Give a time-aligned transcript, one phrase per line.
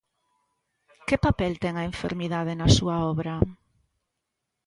[1.07, 3.35] Que papel ten a enfermidade na súa obra?